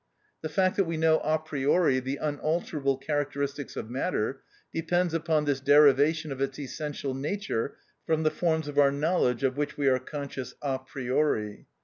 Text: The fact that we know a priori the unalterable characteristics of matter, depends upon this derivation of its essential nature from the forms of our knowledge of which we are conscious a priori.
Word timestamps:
The 0.41 0.49
fact 0.49 0.77
that 0.77 0.85
we 0.85 0.97
know 0.97 1.19
a 1.19 1.37
priori 1.37 1.99
the 1.99 2.17
unalterable 2.19 2.97
characteristics 2.97 3.75
of 3.75 3.91
matter, 3.91 4.41
depends 4.73 5.13
upon 5.13 5.45
this 5.45 5.59
derivation 5.59 6.31
of 6.31 6.41
its 6.41 6.57
essential 6.57 7.13
nature 7.13 7.75
from 8.07 8.23
the 8.23 8.31
forms 8.31 8.67
of 8.67 8.79
our 8.79 8.91
knowledge 8.91 9.43
of 9.43 9.57
which 9.57 9.77
we 9.77 9.87
are 9.87 9.99
conscious 9.99 10.55
a 10.63 10.79
priori. 10.79 11.67